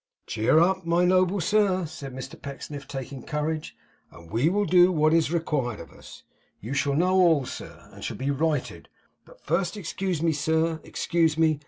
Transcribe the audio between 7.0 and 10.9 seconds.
all, sir, and shall be righted. But first excuse me, sir,